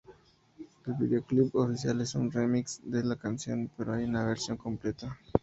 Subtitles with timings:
[0.87, 5.19] El videoclip oficial es un "remix" de la canción, pero hay una versión completa.